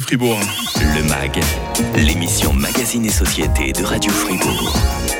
[0.00, 0.65] Fribourg.
[0.96, 1.42] Le MAG,
[1.94, 4.74] l'émission Magazine et Société de Radio Fribourg.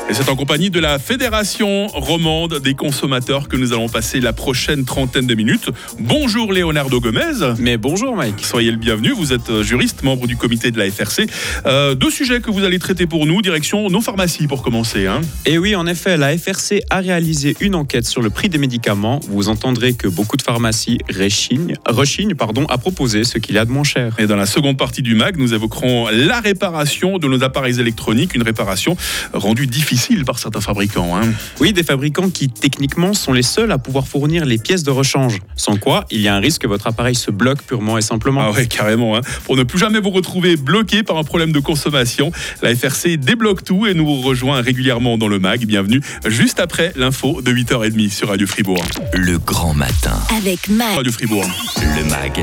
[0.08, 4.32] Et c'est en compagnie de la Fédération romande des consommateurs que nous allons passer la
[4.32, 5.68] prochaine trentaine de minutes.
[5.98, 7.56] Bonjour Leonardo Gomez.
[7.58, 8.44] Mais bonjour Mike.
[8.44, 11.26] Soyez le bienvenu, vous êtes euh, juriste, membre du comité de la FRC.
[11.66, 15.08] Euh, deux sujets que vous allez traiter pour nous, direction nos pharmacies pour commencer.
[15.08, 15.22] Hein.
[15.44, 19.18] Et oui, en effet, la FRC a réalisé une enquête sur le prix des médicaments.
[19.28, 23.64] Vous entendrez que beaucoup de pharmacies rechignent, rechignent pardon, à proposer ce qu'il y a
[23.64, 24.14] de moins cher.
[24.18, 28.34] Et dans la seconde partie du MAG, nous évoquerons la réparation de nos appareils électroniques,
[28.34, 28.96] une réparation
[29.32, 31.16] rendue difficile par certains fabricants.
[31.16, 31.32] Hein.
[31.60, 35.38] Oui, des fabricants qui techniquement sont les seuls à pouvoir fournir les pièces de rechange.
[35.56, 38.42] Sans quoi, il y a un risque que votre appareil se bloque purement et simplement.
[38.44, 39.16] Ah ouais, carrément.
[39.16, 39.22] Hein.
[39.44, 42.30] Pour ne plus jamais vous retrouver bloqué par un problème de consommation,
[42.62, 45.66] la FRC débloque tout et nous rejoint régulièrement dans le MAG.
[45.66, 48.84] Bienvenue juste après l'info de 8h30 sur Radio Fribourg.
[49.12, 50.14] Le grand matin.
[50.36, 50.96] Avec MAG.
[50.96, 51.46] Radio Fribourg.
[51.76, 52.40] Le MAG,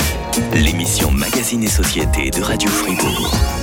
[0.56, 3.13] l'émission Magazine et Société de Radio Fribourg.
[3.14, 3.63] Show.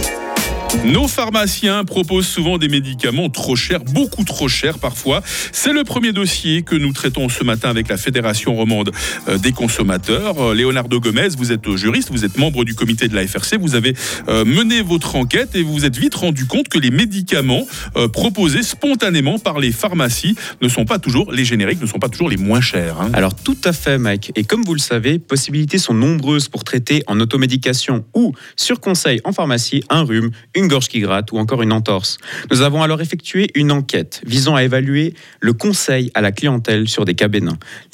[0.84, 5.20] Nos pharmaciens proposent souvent des médicaments trop chers, beaucoup trop chers parfois.
[5.50, 8.92] C'est le premier dossier que nous traitons ce matin avec la Fédération romande
[9.28, 10.40] euh, des consommateurs.
[10.40, 13.74] Euh, Leonardo Gomez, vous êtes juriste, vous êtes membre du comité de la FRC, vous
[13.74, 13.96] avez
[14.28, 17.66] euh, mené votre enquête et vous vous êtes vite rendu compte que les médicaments
[18.12, 22.28] proposés spontanément par les pharmacies ne sont pas toujours, les génériques ne sont pas toujours
[22.28, 23.00] les moins chers.
[23.00, 23.10] Hein.
[23.12, 27.02] Alors tout à fait Mike, et comme vous le savez, possibilités sont nombreuses pour traiter
[27.08, 30.30] en automédication ou sur conseil en pharmacie un rhume,
[30.68, 32.18] gorge qui gratte ou encore une entorse.
[32.50, 37.04] Nous avons alors effectué une enquête visant à évaluer le conseil à la clientèle sur
[37.04, 37.30] des cas.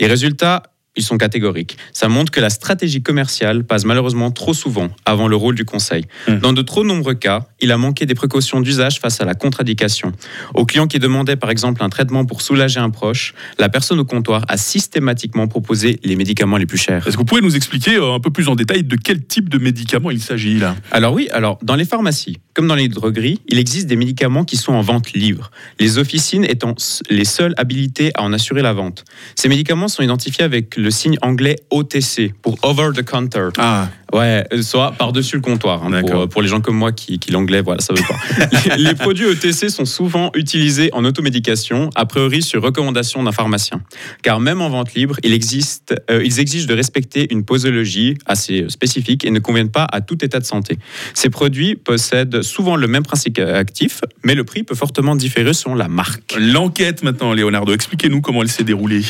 [0.01, 0.63] Les résultats
[0.97, 1.77] ils sont catégoriques.
[1.93, 6.05] Ça montre que la stratégie commerciale passe malheureusement trop souvent avant le rôle du conseil.
[6.29, 6.37] Mmh.
[6.39, 10.13] Dans de trop nombreux cas, il a manqué des précautions d'usage face à la contradiction.
[10.55, 14.05] Au client qui demandait par exemple un traitement pour soulager un proche, la personne au
[14.05, 17.07] comptoir a systématiquement proposé les médicaments les plus chers.
[17.07, 19.49] Est-ce que vous pouvez nous expliquer euh, un peu plus en détail de quel type
[19.49, 20.77] de médicaments il s'agit là?
[20.91, 24.57] Alors oui, alors dans les pharmacies, comme dans les drogueries, il existe des médicaments qui
[24.57, 26.75] sont en vente libre, les officines étant
[27.11, 29.05] les seules habilitées à en assurer la vente.
[29.35, 33.49] Ces médicaments sont identifiés avec le signe anglais OTC pour over the counter.
[33.59, 33.89] Ah.
[34.13, 35.85] Ouais, euh, soit par-dessus le comptoir.
[35.85, 38.77] Hein, pour, euh, pour, les gens comme moi qui, qui l'anglais, voilà, ça veut pas.
[38.77, 43.83] les, produits ETC sont souvent utilisés en automédication, a priori sur recommandation d'un pharmacien.
[44.23, 48.67] Car même en vente libre, il existe, euh, ils exigent de respecter une posologie assez
[48.69, 50.79] spécifique et ne conviennent pas à tout état de santé.
[51.13, 55.75] Ces produits possèdent souvent le même principe actif, mais le prix peut fortement différer selon
[55.75, 56.37] la marque.
[56.39, 59.03] L'enquête maintenant, Leonardo, expliquez-nous comment elle s'est déroulée.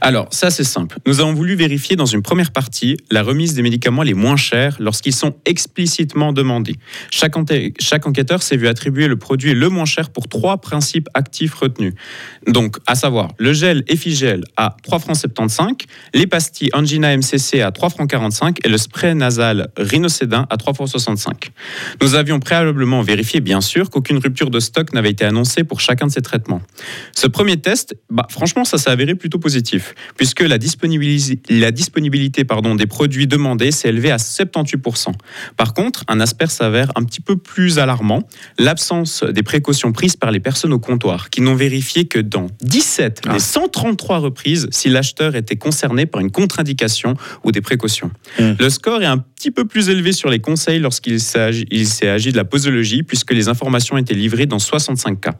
[0.00, 0.98] Alors, ça c'est simple.
[1.06, 4.76] Nous avons voulu vérifier dans une première partie la remise des médicaments les moins chers
[4.80, 6.76] lorsqu'ils sont explicitement demandés.
[7.10, 11.94] Chaque, enquêteur s'est vu attribuer le produit le moins cher pour trois principes actifs retenus.
[12.46, 15.72] Donc, à savoir le gel Efigel à 3 francs 75,
[16.14, 20.74] les pastilles Angina MCC à 3 francs 45 et le spray nasal Rhinocédin à 3
[20.74, 21.50] francs 65.
[22.00, 26.06] Nous avions préalablement vérifié, bien sûr, qu'aucune rupture de stock n'avait été annoncée pour chacun
[26.06, 26.62] de ces traitements.
[27.14, 31.09] Ce premier test, bah, franchement, ça s'est avéré plutôt positif, puisque la disponibilité,
[31.48, 35.12] la disponibilité pardon, des produits demandés s'est élevée à 78%.
[35.56, 38.22] Par contre, un aspect s'avère un petit peu plus alarmant,
[38.58, 43.22] l'absence des précautions prises par les personnes au comptoir, qui n'ont vérifié que dans 17
[43.32, 44.18] des 133 ah.
[44.18, 48.10] reprises si l'acheteur était concerné par une contre-indication ou des précautions.
[48.38, 48.52] Hmm.
[48.58, 52.36] Le score est un petit peu plus élevé sur les conseils lorsqu'il s'est agi de
[52.36, 55.32] la posologie, puisque les informations étaient livrées dans 65 cas.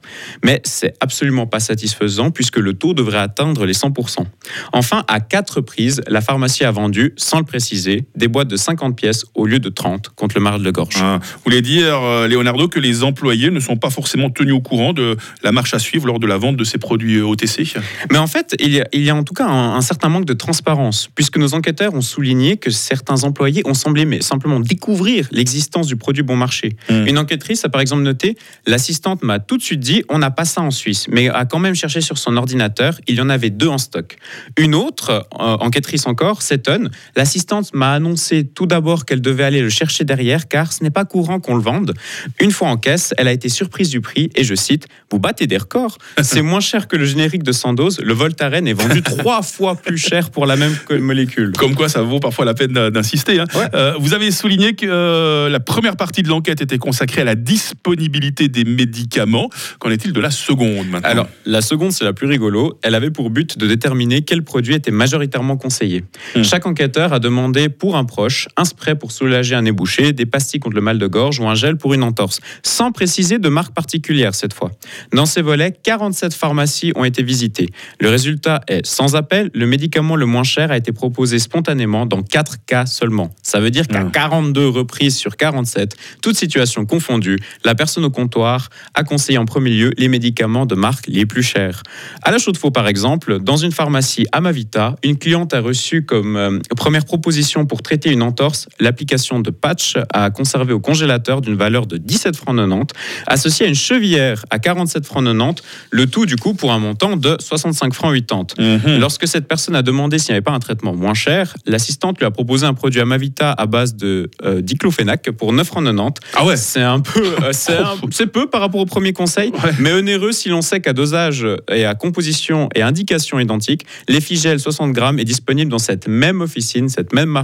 [0.43, 4.25] Mais c'est absolument pas satisfaisant, puisque le taux devrait atteindre les 100%.
[4.73, 8.97] Enfin, à quatre reprises, la pharmacie a vendu, sans le préciser, des boîtes de 50
[8.97, 10.97] pièces au lieu de 30 contre le marge de gorge.
[10.99, 14.63] Ah, vous voulez dire, euh, Leonardo, que les employés ne sont pas forcément tenus au
[14.63, 17.75] courant de la marche à suivre lors de la vente de ces produits euh, OTC
[18.11, 20.25] Mais en fait, il y a, il y a en tout cas un, certain manque
[20.25, 25.29] de transparence, puisque nos enquêteurs ont souligné que certains employés ont semblé mais simplement découvrir
[25.31, 26.77] l'existence du produit bon marché.
[26.89, 27.07] Hmm.
[27.07, 28.37] Une enquêtrice a par exemple noté,
[28.67, 31.59] l'assistante m'a tout de suite dit, on n'a pas ça en Suisse, mais a quand
[31.59, 34.17] même cherché sur son ordinateur, il y en avait deux en stock.
[34.57, 39.71] Une autre, euh, enquêtrice encore, s'étonne, l'assistante m'a annoncé tout d'abord qu'elle devait aller le
[39.71, 41.95] chercher derrière, car ce n'est pas courant qu'on le vende.
[42.41, 45.47] Une fois en caisse, elle a été surprise du prix, et je cite, vous battez
[45.47, 49.43] des records, c'est moins cher que le générique de Sandoz, le Voltaren est vendu trois
[49.43, 51.53] fois plus cher pour la même molécule.
[51.57, 53.41] Comme quoi, ça vaut parfois la peine d'insister.
[53.41, 53.47] Hein.
[53.81, 57.35] Euh, vous avez souligné que euh, la première partie de l'enquête était consacrée à la
[57.35, 59.49] disponibilité des médicaments.
[59.79, 61.09] Qu'en est-il de la seconde maintenant?
[61.09, 62.79] Alors, la seconde, c'est la plus rigolo.
[62.83, 66.05] Elle avait pour but de déterminer quel produit était majoritairement conseillé.
[66.37, 66.43] Hmm.
[66.43, 70.61] Chaque enquêteur a demandé pour un proche un spray pour soulager un ébouché, des pastilles
[70.61, 73.73] contre le mal de gorge ou un gel pour une entorse, sans préciser de marque
[73.73, 74.71] particulière cette fois.
[75.13, 77.69] Dans ces volets, 47 pharmacies ont été visitées.
[77.99, 82.23] Le résultat est sans appel, le médicament le moins cher a été proposé spontanément dans
[82.23, 83.31] 4 cas seulement.
[83.43, 84.11] Ça veut veut dire qu'à Mm.
[84.11, 89.71] 42 reprises sur 47, toute situation confondue, la personne au comptoir a conseillé en premier
[89.71, 91.83] lieu les médicaments de marque les plus chers.
[92.23, 96.59] À la Chaux-de-Faux, par exemple, dans une pharmacie Amavita, une cliente a reçu comme euh,
[96.77, 101.87] première proposition pour traiter une entorse l'application de patch à conserver au congélateur d'une valeur
[101.87, 102.95] de 17 francs 90,
[103.27, 107.17] associée à une chevillère à 47 francs 90, le tout du coup pour un montant
[107.17, 108.55] de 65 francs 80.
[108.59, 108.99] Mhm.
[109.01, 112.27] Lorsque cette personne a demandé s'il n'y avait pas un traitement moins cher, l'assistante lui
[112.27, 116.15] a proposé un produit Amavita à base de euh, diclofénac pour 9 francs 90.
[116.35, 116.57] Ah ouais.
[116.57, 117.53] C'est un peu, euh,
[118.11, 119.73] c'est peu par rapport au premier conseil, Ouais.
[119.79, 124.93] mais onéreux si l'on sait qu'à dosage et à composition et indication identiques, l'Effigel 60
[124.93, 127.37] grammes est disponible dans cette même officine, cette même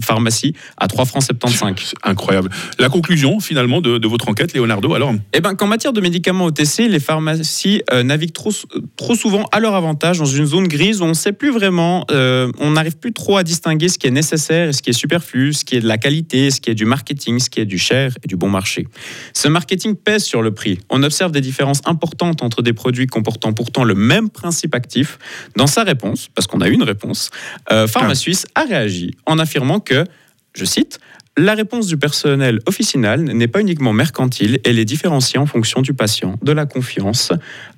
[0.00, 1.74] pharmacie- à 3 francs 75.
[1.78, 2.50] C'est incroyable.
[2.78, 6.44] La conclusion finalement de, de votre enquête, Leonardo, alors Eh ben, qu'en matière de médicaments
[6.46, 8.52] OTC, les pharmacies euh, naviguent trop,
[8.96, 12.04] trop souvent à leur avantage dans une zone grise où on ne sait plus vraiment,
[12.10, 14.92] euh, on n'arrive plus trop à distinguer ce qui est nécessaire et ce qui est
[14.92, 17.64] superflu, ce qui est de la qualité, ce qui est du marketing, ce qui est
[17.64, 18.86] du cher et du bon marché.
[19.32, 20.78] Ce marketing pèse sur le prix.
[20.90, 25.18] On observe des différences importantes entre des produits comportant pourtant le même principe actif.
[25.56, 27.30] Dans sa réponse, parce qu'on a eu une réponse,
[27.72, 28.14] euh, Pharma Ah.
[28.14, 30.04] Suisse a réagi en affirmant que,
[30.54, 31.00] je cite,
[31.38, 35.92] la réponse du personnel officinal n'est pas uniquement mercantile, elle est différenciée en fonction du
[35.92, 37.30] patient, de la confiance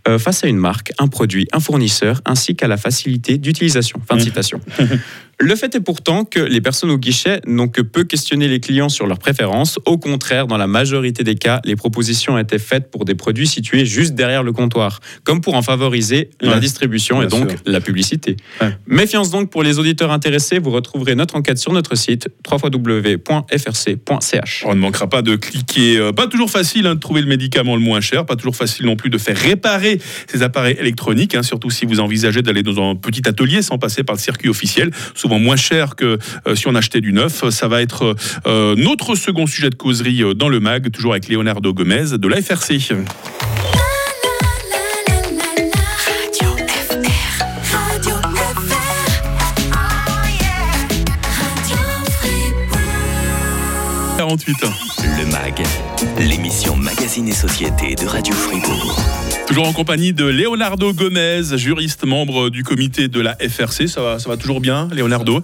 [0.06, 4.00] euh, face à une marque, un produit, un fournisseur, ainsi qu'à la facilité d'utilisation.
[4.08, 4.60] Fin de citation.
[5.40, 8.88] Le fait est pourtant que les personnes au guichet n'ont que peu questionné les clients
[8.88, 9.78] sur leurs préférences.
[9.86, 13.84] Au contraire, dans la majorité des cas, les propositions étaient faites pour des produits situés
[13.86, 17.58] juste derrière le comptoir, comme pour en favoriser la distribution et donc sûr.
[17.66, 18.34] la publicité.
[18.60, 18.76] Ouais.
[18.88, 24.64] Méfiance donc pour les auditeurs intéressés, vous retrouverez notre enquête sur notre site www.frc.ch.
[24.66, 25.98] on ne manquera pas de cliquer.
[25.98, 28.86] Euh, Pas toujours facile hein, de trouver le médicament le moins cher, pas toujours facile
[28.86, 32.90] non plus de faire réparer ces appareils électroniques, hein, surtout si vous envisagez d'aller dans
[32.90, 36.66] un petit atelier sans passer par le circuit officiel, souvent moins cher que euh, si
[36.66, 37.48] on achetait du neuf.
[37.50, 38.16] Ça va être
[38.46, 42.28] euh, notre second sujet de causerie euh, dans le MAG, toujours avec Leonardo Gomez de
[42.28, 42.78] la FRC.
[46.08, 47.04] Radio FR.
[47.72, 48.88] Radio FR.
[50.40, 50.78] Yeah.
[51.38, 51.78] Radio
[52.10, 52.78] Fribourg.
[54.16, 54.72] 48 ans.
[55.18, 55.66] Le MAG,
[56.18, 58.96] l'émission Magazine et Société de Radio Fribourg.
[59.46, 63.88] Toujours en compagnie de Leonardo Gomez, juriste membre du comité de la FRC.
[63.88, 65.42] Ça va, ça va toujours bien, Leonardo?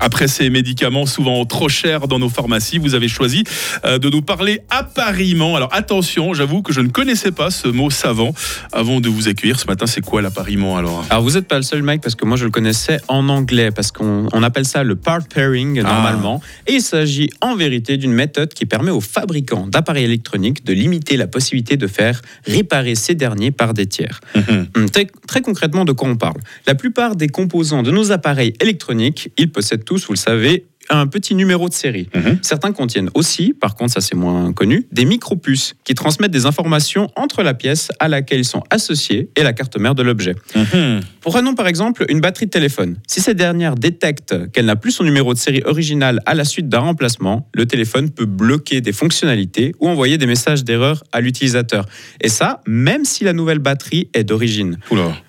[0.00, 3.44] Après ces médicaments souvent trop chers dans nos pharmacies, vous avez choisi
[3.84, 5.56] euh, de nous parler appariement.
[5.56, 8.34] Alors attention, j'avoue que je ne connaissais pas ce mot savant
[8.72, 9.86] avant de vous accueillir ce matin.
[9.86, 11.04] C'est quoi l'appariement alors?
[11.10, 13.70] Alors vous n'êtes pas le seul Mike parce que moi je le connaissais en anglais
[13.70, 18.12] parce qu'on on appelle ça le part pairing normalement et il s'agit en vérité d'une
[18.12, 23.14] méthode qui permet aux fabricants d'appareils électroniques de limiter la possibilité de faire réparer ces
[23.14, 24.20] derniers par des tiers.
[24.34, 24.66] Mhm.
[24.76, 26.40] Hum, Très, très concrètement, de quoi on parle?
[26.66, 31.06] La plupart des composants de nos appareils électroniques, ils possèdent tous, vous le savez, un
[31.06, 32.08] petit numéro de série.
[32.14, 32.38] Mhm.
[32.42, 37.08] Certains contiennent aussi, par contre ça c'est moins connu, des micropuces qui transmettent des informations
[37.16, 40.34] entre la pièce à laquelle ils sont associés et la carte mère de l'objet.
[40.54, 41.00] Mhm.
[41.20, 42.96] Prenons par exemple une batterie de téléphone.
[43.06, 46.68] Si cette dernière détecte qu'elle n'a plus son numéro de série original à la suite
[46.68, 51.86] d'un remplacement, le téléphone peut bloquer des fonctionnalités ou envoyer des messages d'erreur à l'utilisateur.
[52.20, 54.78] Et ça, même si la nouvelle batterie est d'origine.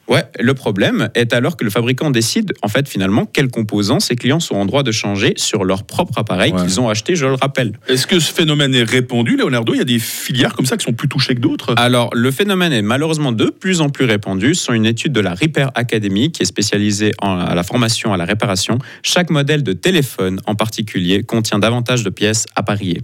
[0.07, 4.15] Ouais, le problème est alors que le fabricant décide, en fait, finalement, quels composants ses
[4.15, 6.61] clients sont en droit de changer sur leur propre appareil Ouais.
[6.61, 7.71] qu'ils ont acheté, je le rappelle.
[7.87, 9.73] Est-ce que ce phénomène est répandu, Leonardo?
[9.73, 11.73] Il y a des filières comme ça qui sont plus touchées que d'autres?
[11.77, 14.53] Alors, le phénomène est malheureusement de plus en plus répandu.
[14.55, 18.17] Selon une étude de la Repair Academy, qui est spécialisée en, à la formation à
[18.17, 23.01] la réparation, chaque modèle de téléphone en particulier contient davantage de pièces appariées.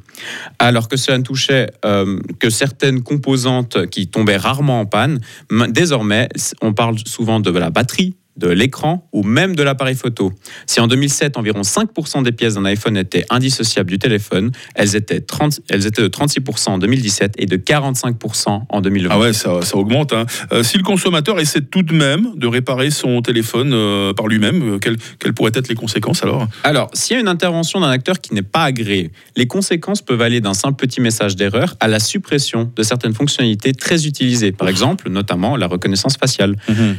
[0.60, 5.68] Alors que cela ne touchait euh, que certaines composantes qui tombaient rarement en panne, ma-
[5.68, 6.30] désormais,
[6.62, 10.32] on parle souvent de la batterie de l'écran ou même de l'appareil photo.
[10.66, 15.22] Si en 2007, environ 5% des pièces d'un iPhone étaient indissociables du téléphone, elles étaient,
[15.22, 19.10] 30 elles étaient de 36% en 2017 et de 45% en 2020.
[19.14, 20.14] Ah ouais, ça, ça augmente.
[20.14, 20.26] hein.
[20.52, 24.76] Euh, si le consommateur essaie tout de même de réparer son téléphone euh, par lui-même,
[24.76, 26.48] euh, quelles, quelles pourraient être les conséquences alors?
[26.64, 30.22] Alors, s'il y a une intervention d'un acteur qui n'est pas agréé, les conséquences peuvent
[30.22, 34.70] aller d'un simple petit message d'erreur à la suppression de certaines fonctionnalités très utilisées, par
[34.70, 36.56] exemple, notamment la reconnaissance faciale.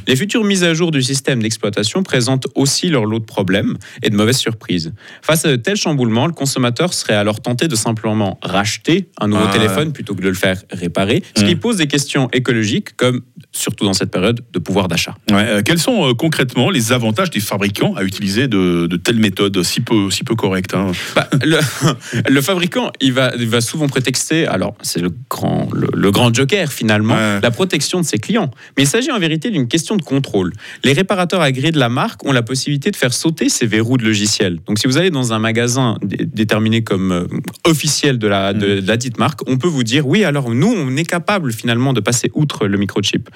[0.07, 4.11] Les futures mises à jour du système d'exploitation présentent aussi leur lot de problèmes et
[4.11, 4.93] de mauvaises surprises.
[5.23, 9.45] Face à de tels chamboulements, le consommateur serait alors tenté de simplement racheter un nouveau
[9.49, 9.53] Ah.
[9.53, 11.59] téléphone plutôt que de le faire réparer, ce qui Mm.
[11.61, 15.15] pose des questions écologiques comme, surtout dans cette période, de pouvoir d'achat.
[15.31, 19.19] Ouais, euh, Quels sont euh, concrètement les avantages des fabricants à utiliser de, de telles
[19.19, 20.93] méthodes si peu, si peu correctes hein?
[21.17, 21.59] Bah, le,
[22.31, 26.33] le fabricant, il va, il va souvent prétexter, alors c'est le grand, le, le grand
[26.35, 27.41] joker finalement, Ouais.
[27.43, 28.51] la protection de ses clients.
[28.77, 30.53] Mais il s'agit en vérité d'une question de contrôle.
[30.83, 33.97] Les réparateurs réparateurs agréés de la marque ont la possibilité de faire sauter ces verrous
[33.97, 34.59] de logiciel.
[34.67, 37.27] Donc, si vous allez dans un magasin dé- déterminé comme euh,
[37.65, 40.73] officiel de la, de, de la dite marque, on peut vous dire oui, alors nous,
[40.77, 43.31] on est capable finalement de passer outre le microchip.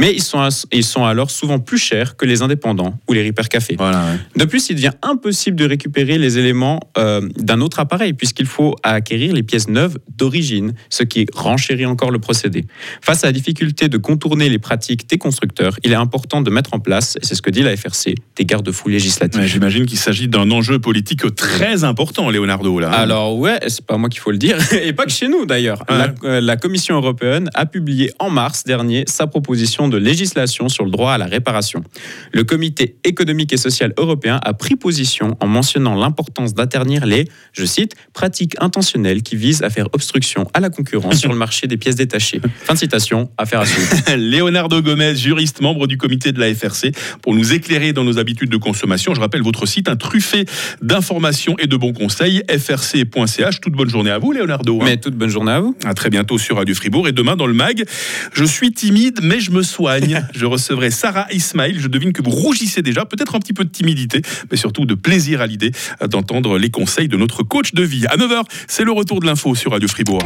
[0.00, 3.48] Mais ils sont, ils sont alors souvent plus chers que les indépendants ou les repair
[3.48, 3.76] cafés.
[3.78, 3.98] Voilà.
[3.98, 4.18] ouais.
[4.36, 8.74] De plus, il devient impossible de récupérer les éléments euh, d'un autre appareil, puisqu'il faut
[8.82, 12.64] acquérir les pièces neuves d'origine, ce qui renchérit encore le procédé.
[13.02, 16.74] Face à la difficulté de contourner les pratiques des constructeurs, il est important de mettre
[16.74, 19.40] en place, c'est ce que dit la FRC, des garde-fous législatifs.
[19.40, 22.78] Ouais, J'imagine qu'il s'agit d'un enjeu politique très important, Leonardo.
[22.78, 22.90] Là.
[22.90, 25.84] Alors ouais, c'est pas moi qu'il faut le dire, et pas que chez nous d'ailleurs.
[25.88, 25.98] Ouais.
[25.98, 30.84] La, euh, la Commission européenne a publié en mars dernier sa proposition de législation sur
[30.84, 31.82] le droit à la réparation.
[32.32, 37.64] Le Comité économique et social européen a pris position en mentionnant l'importance d'interdire les, je
[37.64, 41.76] cite, pratiques intentionnelles qui visent à faire obstruction à la concurrence sur le marché des
[41.76, 42.40] pièces détachées.
[42.64, 43.90] Fin de citation, affaire à suivre.
[44.16, 48.50] Leonardo Gomez, juriste, membre du comité de la FRC, pour nous éclairer dans nos habitudes
[48.50, 49.14] de consommation.
[49.14, 50.44] Je rappelle votre site, un truffé
[50.82, 53.60] d'informations et de bons conseils, frc.ch.
[53.60, 54.78] Toute bonne journée à vous, Leonardo.
[54.80, 54.84] hein.
[54.84, 55.76] Mais toute bonne journée à vous.
[55.84, 57.84] À très bientôt sur Radio Fribourg et demain dans le MAG.
[58.32, 60.24] Je suis timide, mais je me soigne.
[60.34, 61.76] Je recevrai Sarah Ismail.
[61.78, 64.94] Je devine que vous rougissez déjà, peut-être un petit peu de timidité, mais surtout de
[64.94, 65.72] plaisir à l'idée
[66.08, 68.06] d'entendre les conseils de notre coach de vie.
[68.06, 70.22] À 9h, c'est le retour de l'info sur Radio Fribourg.